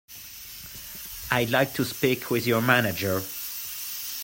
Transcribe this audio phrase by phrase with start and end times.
[1.29, 3.21] I'd like to speak with your manager.